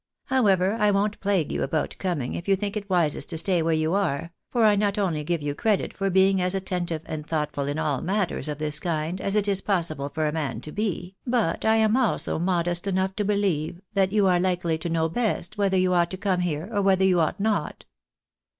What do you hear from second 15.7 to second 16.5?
you ought to come